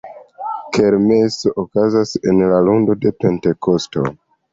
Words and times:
Kermeso 0.77 1.51
okazas 1.63 2.13
en 2.31 2.39
la 2.53 2.63
lundo 2.69 2.97
de 3.05 3.13
Pentekosto. 3.21 4.07